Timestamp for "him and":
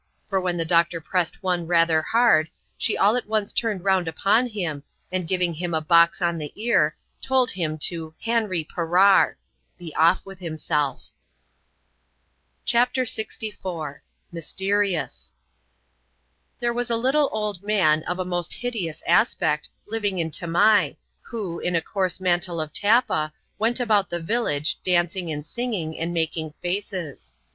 4.47-5.27